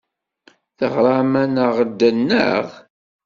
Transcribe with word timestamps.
Teɣram-aneɣ-d, 0.77 1.99
naɣ? 2.27 2.65